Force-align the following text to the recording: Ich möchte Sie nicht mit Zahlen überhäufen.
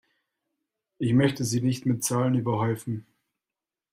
Ich 0.97 1.13
möchte 1.13 1.43
Sie 1.43 1.61
nicht 1.61 1.85
mit 1.85 2.03
Zahlen 2.03 2.33
überhäufen. 2.33 3.05